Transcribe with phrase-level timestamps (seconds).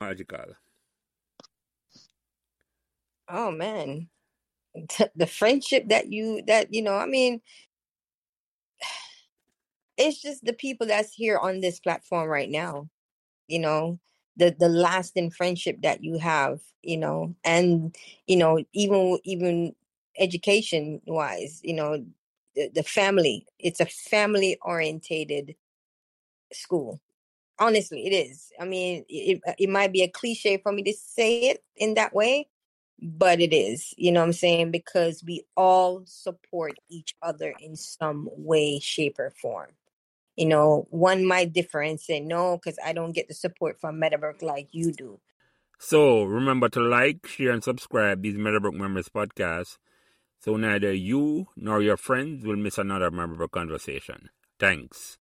[0.00, 0.54] magical.
[3.28, 4.08] Oh man,
[5.16, 6.96] the friendship that you that you know.
[6.96, 7.40] I mean,
[9.96, 12.88] it's just the people that's here on this platform right now.
[13.48, 13.98] You know,
[14.36, 16.60] the the lasting friendship that you have.
[16.82, 17.94] You know, and
[18.26, 19.74] you know even even
[20.18, 22.04] education wise, you know,
[22.54, 23.46] the, the family.
[23.58, 25.54] It's a family orientated
[26.52, 27.00] school
[27.60, 28.52] honestly it is.
[28.60, 32.14] I mean it, it might be a cliche for me to say it in that
[32.14, 32.48] way
[33.00, 34.70] but it is you know what i'm saying?
[34.70, 39.70] Because we all support each other in some way shape or form.
[40.36, 43.98] You know one might differ and say no because i don't get the support from
[43.98, 45.20] meadowbrook like you do.
[45.78, 49.78] So remember to like share and subscribe these meadowbrook members podcasts
[50.40, 54.30] so neither you nor your friends will miss another Meadowbrook conversation.
[54.58, 55.16] Thanks